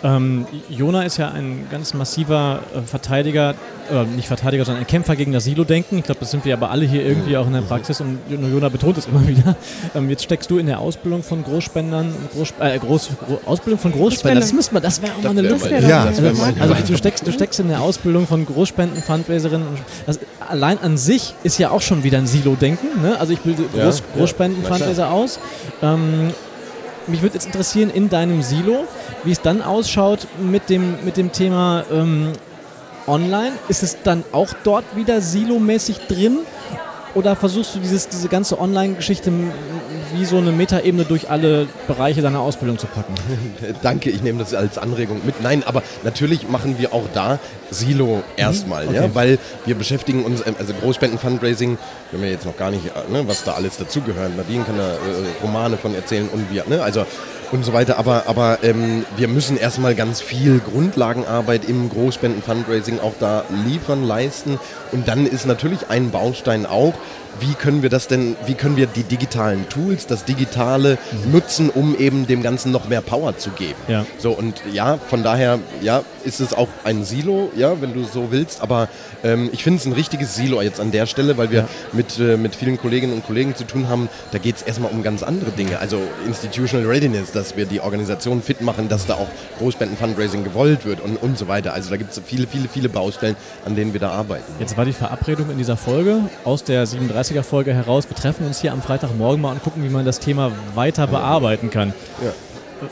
[0.04, 3.54] Ähm, Jona ist ja ein ganz massiver äh, Verteidiger,
[3.90, 5.98] äh, nicht Verteidiger, sondern ein Kämpfer gegen das Silo-Denken.
[5.98, 8.68] Ich glaube, das sind wir aber alle hier irgendwie auch in der Praxis und Jona
[8.68, 9.56] betont es immer wieder.
[9.94, 13.92] Ähm, jetzt steckst du in der Ausbildung von Großspendern, Groß, äh, Groß, Gro Ausbildung von
[13.92, 14.40] Großspendern.
[14.40, 15.70] Das müsste man, das wäre auch mal eine Lust.
[15.70, 16.22] Ja, also,
[16.60, 19.68] also du, steckst, du steckst in der Ausbildung von Großspenden, Fundraiserinnen.
[20.06, 23.02] Das, allein an sich ist ja auch schon wieder ein Silo-Denken.
[23.02, 23.18] Ne?
[23.20, 25.38] Also ich bilde Groß, ja, Großspenden, ja, Fundraiser aus.
[25.80, 26.30] Ähm,
[27.06, 28.84] mich würde jetzt interessieren in deinem Silo,
[29.24, 32.32] wie es dann ausschaut mit dem, mit dem Thema ähm,
[33.06, 33.52] online.
[33.68, 36.38] Ist es dann auch dort wieder silomäßig drin?
[37.14, 39.30] Oder versuchst du dieses, diese ganze Online-Geschichte
[40.14, 43.14] wie so eine Metaebene durch alle Bereiche deiner Ausbildung zu packen.
[43.82, 45.42] Danke, ich nehme das als Anregung mit.
[45.42, 47.38] Nein, aber natürlich machen wir auch da
[47.70, 48.96] Silo erstmal, okay.
[48.96, 51.78] ja, weil wir beschäftigen uns, ähm, also Großspenden-Fundraising,
[52.10, 54.36] wir haben ja jetzt noch gar nicht, äh, ne, was da alles dazugehört.
[54.36, 54.96] Nadine kann da äh,
[55.42, 57.06] Romane von erzählen und wir, ne, also
[57.52, 57.98] und so weiter.
[57.98, 64.58] Aber, aber ähm, wir müssen erstmal ganz viel Grundlagenarbeit im Großspenden-Fundraising auch da liefern, leisten.
[64.90, 66.94] Und dann ist natürlich ein Baustein auch,
[67.40, 71.32] wie können wir das denn, wie können wir die digitalen Tools, das Digitale mhm.
[71.32, 73.78] nutzen, um eben dem Ganzen noch mehr Power zu geben.
[73.88, 74.06] Ja.
[74.18, 78.30] So und ja, von daher, ja, ist es auch ein Silo, ja, wenn du so
[78.30, 78.88] willst, aber
[79.24, 81.68] ähm, ich finde es ein richtiges Silo jetzt an der Stelle, weil wir ja.
[81.92, 85.02] mit, äh, mit vielen Kolleginnen und Kollegen zu tun haben, da geht es erstmal um
[85.02, 89.28] ganz andere Dinge, also Institutional Readiness, dass wir die Organisation fit machen, dass da auch
[89.58, 91.72] Großspenden-Fundraising gewollt wird und, und so weiter.
[91.72, 94.44] Also da gibt es viele, viele, viele Baustellen, an denen wir da arbeiten.
[94.60, 98.08] Jetzt war die Verabredung in dieser Folge aus der 37 30er-Folge heraus.
[98.08, 101.70] Wir treffen uns hier am Freitagmorgen mal und gucken, wie man das Thema weiter bearbeiten
[101.70, 101.92] kann.
[102.22, 102.32] Ja.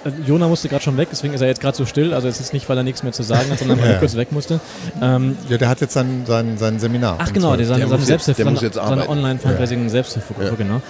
[0.04, 2.14] Äh, Jona musste gerade schon weg, deswegen ist er jetzt gerade so still.
[2.14, 4.16] Also es ist nicht, weil er nichts mehr zu sagen hat, sondern weil er kurz
[4.16, 4.60] weg musste.
[5.00, 7.16] Ähm, ja, der hat jetzt sein, sein, sein Seminar.
[7.18, 10.54] Ach genau, der, seine, seine Selbsthilfe, seine Online-Fundraising-Selbsthilfegruppe, ja.
[10.54, 10.80] genau.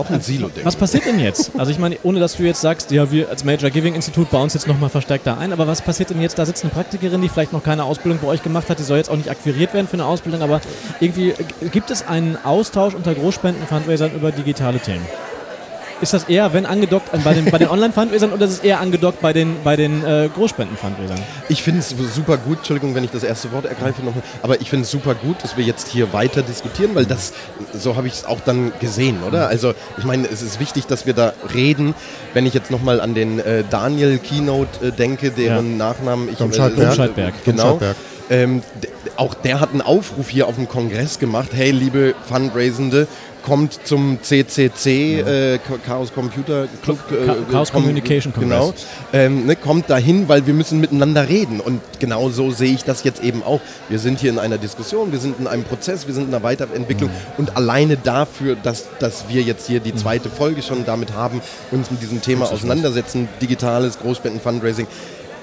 [0.00, 1.52] Auch ein Silo, denke Was passiert denn jetzt?
[1.58, 4.44] Also ich meine, ohne dass du jetzt sagst, ja, wir als Major Giving Institut bauen
[4.44, 6.38] uns jetzt nochmal verstärkt da ein, aber was passiert denn jetzt?
[6.38, 8.98] Da sitzt eine Praktikerin, die vielleicht noch keine Ausbildung bei euch gemacht hat, die soll
[8.98, 10.60] jetzt auch nicht akquiriert werden für eine Ausbildung, aber
[11.00, 11.34] irgendwie
[11.72, 15.06] gibt es einen Austausch unter Großspenden-Fundraisern über digitale Themen?
[16.00, 19.20] Ist das eher, wenn angedockt bei den, bei den Online-Fundraisern oder ist es eher angedockt
[19.20, 21.18] bei den, bei den äh, Großspenden-Fundraisern?
[21.48, 24.70] Ich finde es super gut, Entschuldigung, wenn ich das erste Wort ergreife nochmal, aber ich
[24.70, 27.32] finde es super gut, dass wir jetzt hier weiter diskutieren, weil das,
[27.74, 29.48] so habe ich es auch dann gesehen, oder?
[29.48, 31.94] Also ich meine, es ist wichtig, dass wir da reden.
[32.32, 35.86] Wenn ich jetzt nochmal an den äh, Daniel Keynote äh, denke, deren ja.
[35.88, 36.38] Nachnamen ich...
[36.38, 36.94] Tom Schaltberg.
[36.94, 37.34] Schaltberg.
[37.44, 37.78] Genau.
[38.30, 38.62] Ähm,
[39.16, 43.08] auch der hat einen Aufruf hier auf dem Kongress gemacht, hey liebe Fundraisende,
[43.42, 46.98] kommt zum CCC, äh, Chaos Computer Club.
[47.10, 48.58] Äh, Chaos Communication Congress.
[48.58, 48.74] Genau.
[49.12, 51.60] Ähm, ne, kommt dahin, weil wir müssen miteinander reden.
[51.60, 53.60] Und genau so sehe ich das jetzt eben auch.
[53.88, 56.42] Wir sind hier in einer Diskussion, wir sind in einem Prozess, wir sind in einer
[56.42, 57.10] Weiterentwicklung.
[57.10, 57.14] Mhm.
[57.38, 59.98] Und alleine dafür, dass, dass wir jetzt hier die mhm.
[59.98, 64.86] zweite Folge schon damit haben, uns mit diesem Thema auseinandersetzen, digitales Großspenden-Fundraising,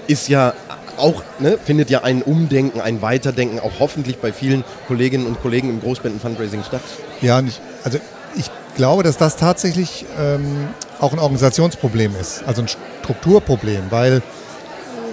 [0.07, 0.53] ist ja
[0.97, 5.69] auch, ne, findet ja ein Umdenken, ein Weiterdenken auch hoffentlich bei vielen Kolleginnen und Kollegen
[5.69, 6.81] im Großspenden-Fundraising statt.
[7.21, 7.99] Ja, und ich, also
[8.35, 10.67] ich glaube, dass das tatsächlich ähm,
[10.99, 14.21] auch ein Organisationsproblem ist, also ein Strukturproblem, weil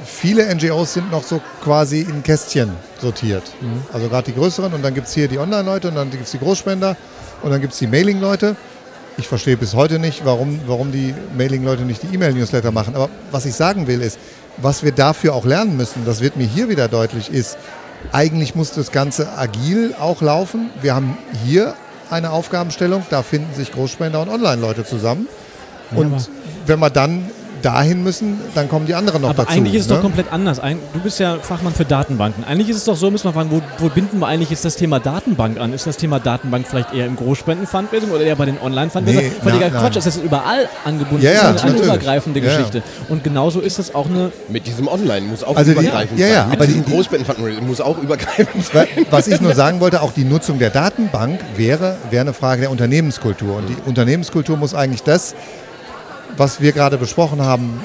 [0.04, 3.44] viele NGOs sind noch so quasi in Kästchen sortiert.
[3.60, 3.82] Mhm.
[3.92, 6.32] Also gerade die größeren und dann gibt es hier die Online-Leute und dann gibt es
[6.32, 6.96] die Großspender
[7.42, 8.56] und dann gibt es die Mailing-Leute.
[9.18, 12.96] Ich verstehe bis heute nicht, warum, warum die Mailing-Leute nicht die E-Mail-Newsletter machen.
[12.96, 14.18] Aber was ich sagen will ist,
[14.56, 17.56] was wir dafür auch lernen müssen, das wird mir hier wieder deutlich, ist,
[18.10, 20.70] eigentlich muss das Ganze agil auch laufen.
[20.82, 21.74] Wir haben hier
[22.10, 25.28] eine Aufgabenstellung, da finden sich Großspender und Online-Leute zusammen.
[25.94, 26.26] Und ja,
[26.66, 27.30] wenn wir dann
[27.64, 29.48] dahin müssen, dann kommen die anderen noch aber dazu.
[29.48, 29.96] Aber eigentlich ist es ne?
[29.96, 30.60] doch komplett anders.
[30.60, 32.44] Du bist ja Fachmann für Datenbanken.
[32.44, 34.76] Eigentlich ist es doch so, müssen wir fragen, wo, wo, binden wir eigentlich jetzt das
[34.76, 35.72] Thema Datenbank an?
[35.72, 39.22] Ist das Thema Datenbank vielleicht eher im Großspenden-Fundraising oder eher bei den Online-Fundraising?
[39.22, 41.24] Nee, Völliger na, Quatsch, das ist überall angebunden.
[41.24, 42.82] Ja, ja, das ist eine übergreifende ja, Geschichte.
[43.08, 44.30] Und genauso ist es auch eine...
[44.48, 46.50] Mit diesem Online muss auch also übergreifend die, ja, ja, sein.
[46.50, 48.88] Mit aber diesem Großspenden-Fundraising muss auch übergreifend sein.
[49.10, 52.70] Was ich nur sagen wollte, auch die Nutzung der Datenbank wäre, wäre eine Frage der
[52.70, 53.56] Unternehmenskultur.
[53.56, 55.34] Und die Unternehmenskultur muss eigentlich das
[56.36, 57.80] was wir gerade besprochen haben,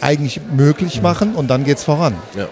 [0.00, 2.14] eigentlich möglich machen und dann geht es voran.
[2.36, 2.48] Ja.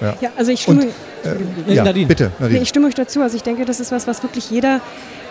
[0.00, 0.16] Ja.
[0.20, 0.30] ja.
[0.36, 2.60] also ich stimme, und, äh, ja, bitte, Nadine.
[2.60, 3.22] ich stimme euch dazu.
[3.22, 4.80] Also ich denke, das ist was, was wirklich jeder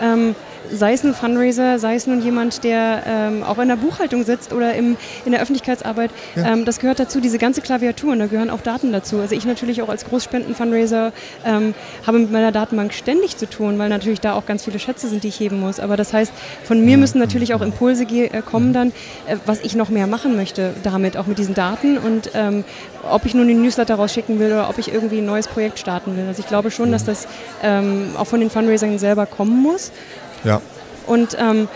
[0.01, 0.35] ähm,
[0.71, 4.53] sei es ein Fundraiser, sei es nun jemand, der ähm, auch in der Buchhaltung sitzt
[4.53, 6.11] oder im, in der Öffentlichkeitsarbeit.
[6.35, 6.53] Ja.
[6.53, 9.19] Ähm, das gehört dazu, diese ganze Klaviatur und da gehören auch Daten dazu.
[9.19, 11.11] Also ich natürlich auch als Großspenden-Fundraiser
[11.45, 11.73] ähm,
[12.05, 15.23] habe mit meiner Datenbank ständig zu tun, weil natürlich da auch ganz viele Schätze sind,
[15.23, 15.79] die ich heben muss.
[15.79, 16.31] Aber das heißt,
[16.63, 18.89] von mir müssen natürlich auch Impulse äh, kommen dann,
[19.27, 22.63] äh, was ich noch mehr machen möchte damit, auch mit diesen Daten und ähm,
[23.09, 26.15] ob ich nun den Newsletter rausschicken will oder ob ich irgendwie ein neues Projekt starten
[26.15, 26.25] will.
[26.27, 27.27] Also ich glaube schon, dass das
[27.61, 29.91] ähm, auch von den Fundraisern selber kommen muss.
[30.43, 30.61] Ja.
[31.05, 31.67] Und ähm,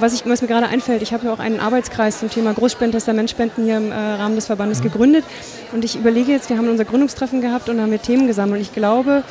[0.00, 3.64] was, ich, was mir gerade einfällt, ich habe ja auch einen Arbeitskreis zum Thema Großspendtestamentspenden
[3.64, 4.84] hier im äh, Rahmen des Verbandes mhm.
[4.84, 5.24] gegründet.
[5.72, 8.60] Und ich überlege jetzt, wir haben unser Gründungstreffen gehabt und haben wir Themen gesammelt.
[8.60, 9.22] Und ich glaube,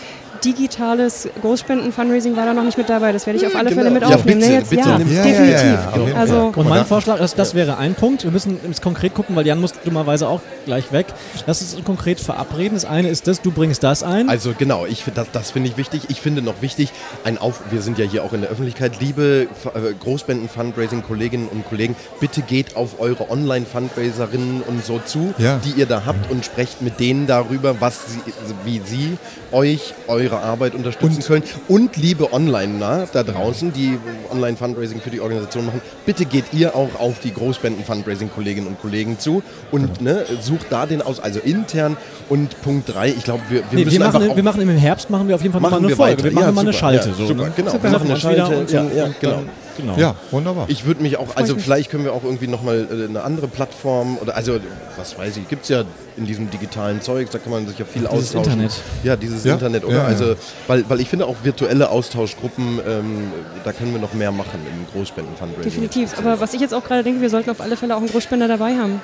[0.43, 3.11] digitales Großspenden-Fundraising war da noch nicht mit dabei.
[3.11, 3.81] Das werde ich auf alle genau.
[3.81, 4.39] Fälle mit ja, aufnehmen.
[4.39, 6.15] Bitte, jetzt, bitte, ja, ja, definitiv.
[6.15, 8.23] Also und mein Vorschlag, das, das wäre ein Punkt.
[8.23, 11.07] Wir müssen jetzt konkret gucken, weil Jan muss dummerweise auch gleich weg.
[11.45, 12.75] Lass uns konkret verabreden.
[12.75, 14.29] Das eine ist das, du bringst das ein.
[14.29, 16.03] Also genau, ich, das, das finde ich wichtig.
[16.09, 16.91] Ich finde noch wichtig,
[17.23, 21.95] ein Auf, wir sind ja hier auch in der Öffentlichkeit, liebe äh, Großspenden-Fundraising-Kolleginnen und Kollegen,
[22.19, 26.99] bitte geht auf eure Online-Fundraiserinnen und so zu, die ihr da habt und sprecht mit
[26.99, 28.33] denen darüber, was sie,
[28.65, 29.17] wie sie
[29.51, 31.43] euch, eure eure Arbeit unterstützen können.
[31.67, 33.97] Und liebe Online da draußen, die
[34.31, 39.41] Online-Fundraising für die Organisation machen, bitte geht ihr auch auf die Großspenden-Fundraising-Kolleginnen und Kollegen zu
[39.71, 41.97] und ne, sucht da den aus, also intern.
[42.29, 44.69] Und Punkt 3, ich glaube, wir, wir Nee, müssen wir, machen, einfach wir machen im
[44.69, 46.17] Herbst machen wir auf jeden Fall mal Machen eine wir Folge.
[46.17, 46.23] weiter.
[46.25, 47.09] Wir machen Ja, mal eine Schalte.
[47.09, 47.51] ja, so, super, ne?
[47.55, 47.71] genau.
[47.71, 49.41] Super, Wir machen eine Schalte, und ja, ja, und genau.
[49.77, 49.95] Genau.
[49.97, 50.65] Ja, wunderbar.
[50.67, 54.17] Ich würde mich auch, also vielleicht können wir auch irgendwie nochmal äh, eine andere Plattform
[54.17, 54.59] oder also
[54.97, 55.83] was weiß ich, gibt es ja
[56.17, 58.53] in diesem digitalen Zeug, da kann man sich ja viel Dieses austauschen.
[58.53, 58.71] Internet.
[59.03, 59.53] Ja, dieses Ja.
[59.53, 59.93] Internet, oder?
[59.95, 60.07] Ja, ja.
[60.07, 60.35] Also,
[60.67, 63.31] weil, weil ich finde auch virtuelle Austauschgruppen, ähm,
[63.63, 65.63] da können wir noch mehr machen im Großspenden-Fundraising.
[65.63, 66.17] Definitiv.
[66.17, 68.47] Aber was ich jetzt auch gerade denke, wir sollten auf alle Fälle auch einen Großspender
[68.47, 68.99] dabei haben.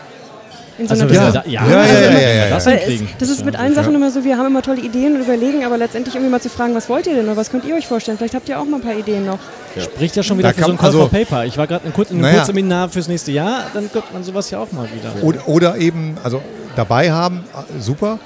[0.80, 1.32] In so Also, einer Ja.
[1.32, 3.08] da- ja, Ja, ja, also, ja, ja, wir ja, das hinkriegen.
[3.20, 3.98] das ist mit ja- allen Sachen Ja.
[3.98, 6.74] immer so, wir haben immer tolle Ideen und überlegen, aber letztendlich irgendwie mal zu fragen,
[6.74, 8.18] was wollt ihr denn oder was könnt ihr euch vorstellen?
[8.18, 9.38] Vielleicht habt ihr auch mal ein paar Ideen noch.
[9.80, 11.46] Spricht ja schon wieder Da für so ein Call also- for Paper.
[11.46, 12.36] Ich war gerade in, in einem Naja.
[12.38, 15.24] Kurzseminar fürs nächste Jahr, dann kommt man sowas ja auch mal wieder.
[15.24, 16.42] Oder, oder eben, also
[16.76, 18.18] dabei haben, äh, super.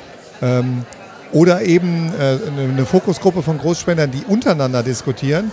[0.41, 0.83] Ähm,
[1.33, 2.37] oder eben äh,
[2.71, 5.51] eine Fokusgruppe von Großspendern, die untereinander diskutieren,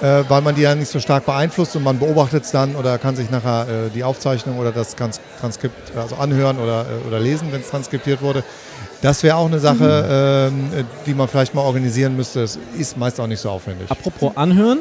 [0.00, 2.98] äh, weil man die ja nicht so stark beeinflusst und man beobachtet es dann oder
[2.98, 7.20] kann sich nachher äh, die Aufzeichnung oder das Trans Transkript also anhören oder, äh, oder
[7.20, 8.42] lesen, wenn es transkribiert wurde.
[9.02, 12.42] Das wäre auch eine Sache, ähm, äh, die man vielleicht mal organisieren müsste.
[12.42, 13.90] Es ist meist auch nicht so aufwendig.
[13.90, 14.80] Apropos anhören,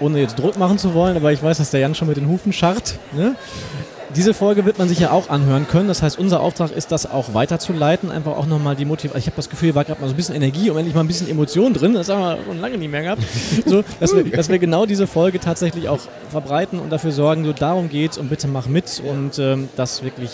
[0.00, 2.28] ohne jetzt Druck machen zu wollen, aber ich weiß, dass der Jan schon mit den
[2.28, 2.98] Hufen scharrt.
[3.12, 3.34] Ne?
[4.16, 5.86] Diese Folge wird man sich ja auch anhören können.
[5.86, 8.10] Das heißt, unser Auftrag ist, das auch weiterzuleiten.
[8.10, 9.18] Einfach auch nochmal die Motivation.
[9.18, 11.06] Ich habe das Gefühl, war gerade mal so ein bisschen Energie und endlich mal ein
[11.06, 11.92] bisschen Emotion drin.
[11.92, 13.22] Das haben wir schon lange nicht mehr gehabt.
[13.66, 17.52] So, dass, wir, dass wir genau diese Folge tatsächlich auch verbreiten und dafür sorgen, so
[17.52, 20.30] darum geht's und bitte mach mit und ähm, das wirklich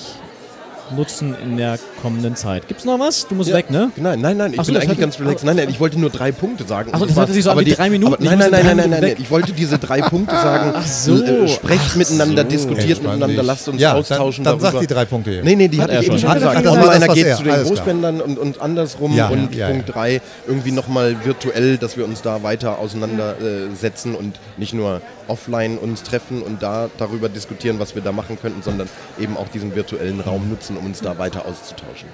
[0.94, 2.68] nutzen in der kommenden Zeit.
[2.68, 3.26] Gibt's noch was?
[3.26, 3.56] Du musst Ja.
[3.56, 3.90] weg, ne?
[3.96, 5.44] Nein, nein, nein, ich Ach so, bin eigentlich ganz relaxed.
[5.44, 6.90] Nein, nein, ich wollte nur drei Punkte sagen.
[6.92, 8.14] Ach so, Und das hörte sich so aber die- drei Minuten.
[8.14, 9.18] Aber, nein, nein, in nein, drei nein, nein, nein, weg.
[9.20, 10.72] Ich wollte diese drei Punkte sagen.
[10.74, 11.22] Ach so.
[11.22, 12.48] Äh, Sprecht miteinander, so.
[12.48, 15.44] diskutiert miteinander, lasst uns ja, austauschen dann, dann sag die drei Punkte eben.
[15.44, 16.34] Nee, nee, die Hat hatte er ich eben schon.
[16.34, 16.64] gesagt.
[16.64, 17.62] Nochmal einer geht zu den.
[17.64, 19.18] Großspendern und, und andersrum.
[19.18, 19.94] Und Punkt.
[19.94, 26.02] 3, irgendwie nochmal virtuell, dass wir uns da weiter auseinandersetzen und nicht nur offline uns
[26.02, 30.20] treffen und da darüber diskutieren, was wir da machen könnten, sondern eben auch diesen virtuellen
[30.20, 32.08] Raum nutzen, um uns da weiter auszutauschen.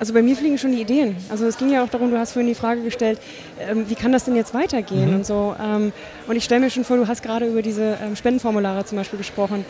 [0.00, 1.14] Also bei mir fliegen schon die Ideen.
[1.28, 3.20] Also es ging ja auch darum, du hast vorhin die Frage gestellt,
[3.60, 5.54] ähm, wie kann das denn jetzt weitergehen und so.
[5.62, 5.92] Ähm,
[6.26, 9.18] und ich stelle mir schon vor, du hast gerade über diese ähm, Spendenformulare zum Beispiel
[9.18, 9.66] gesprochen.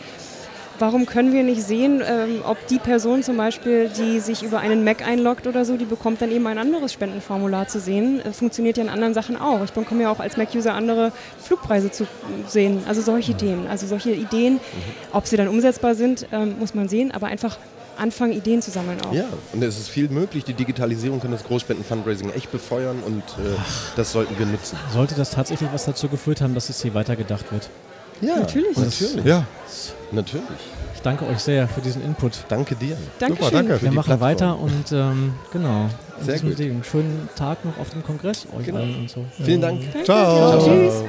[0.79, 4.83] Warum können wir nicht sehen, ähm, ob die Person zum Beispiel, die sich über einen
[4.83, 8.19] Mac einloggt oder so, die bekommt dann eben ein anderes Spendenformular zu sehen.
[8.21, 9.63] Äh, funktioniert ja in anderen Sachen auch.
[9.63, 12.07] Ich bekomme ja auch als Mac-User andere Flugpreise zu
[12.47, 12.83] sehen.
[12.87, 13.67] Also solche Ideen.
[13.67, 14.59] Also solche Ideen,
[15.11, 17.57] ob sie dann umsetzbar sind, ähm, muss man sehen, aber einfach
[17.97, 19.13] anfangen, Ideen zu sammeln auch.
[19.13, 20.43] Ja, und es ist viel möglich.
[20.43, 23.55] Die Digitalisierung kann das Großspenden-Fundraising echt befeuern und äh,
[23.95, 24.77] das sollten wir nutzen.
[24.91, 27.69] Sollte das tatsächlich was dazu geführt haben, dass es hier weitergedacht wird?
[28.21, 28.77] Ja, Natürlich.
[28.77, 29.25] Natürlich.
[29.25, 29.45] Ja,
[30.11, 30.43] natürlich.
[30.95, 32.33] Ich danke euch sehr für diesen Input.
[32.47, 32.95] Danke dir.
[33.17, 33.45] Dankeschön.
[33.45, 33.81] super, danke.
[33.81, 34.19] Wir machen Plattform.
[34.21, 35.89] weiter und ähm, genau.
[36.21, 36.57] Sehr gut.
[36.57, 38.79] Sinne, Schönen Tag noch auf dem Kongress euch Genau.
[38.79, 39.25] allen und so.
[39.43, 39.81] Vielen Dank.
[39.91, 40.59] Danke, Ciao.
[40.63, 41.03] Tschüss.